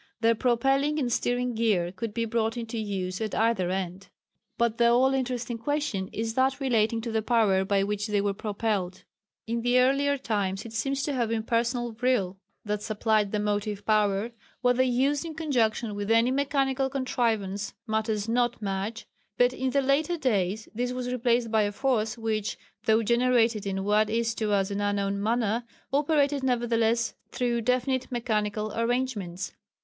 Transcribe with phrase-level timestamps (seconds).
[0.21, 4.09] Their propelling and steering gear could be brought into use at either end.
[4.57, 8.33] But the all interesting question is that relating to the power by which they were
[8.33, 9.03] propelled.
[9.45, 13.85] In the earlier times it seems to have been personal vril that supplied the motive
[13.85, 19.05] power whether used in conjunction with any mechanical contrivance matters not much
[19.37, 23.83] but in the later days this was replaced by a force which, though generated in
[23.83, 25.63] what is to us an unknown manner,
[25.93, 29.53] operated nevertheless through definite mechanical arrangements.